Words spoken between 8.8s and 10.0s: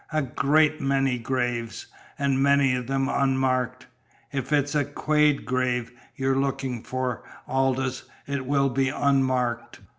unmarked."